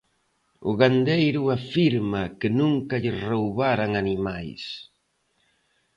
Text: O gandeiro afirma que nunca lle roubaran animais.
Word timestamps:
O 0.69 0.71
gandeiro 0.79 1.41
afirma 1.57 2.21
que 2.39 2.49
nunca 2.59 2.95
lle 3.03 3.13
roubaran 3.29 3.91
animais. 4.03 4.63